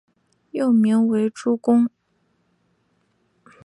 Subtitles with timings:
[0.49, 1.87] 幼名为珠宫。